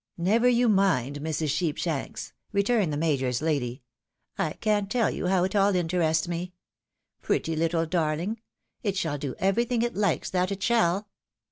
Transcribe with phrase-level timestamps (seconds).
[0.17, 1.49] "Never you mind, Mrs.
[1.51, 3.83] Sheepshanks,'' returned the major's lady,"
[4.35, 6.53] I can't tell you how it all interests me!
[7.21, 8.37] Pretty httle darhng!
[8.81, 11.07] it shall do everything it Mkes, that it shall.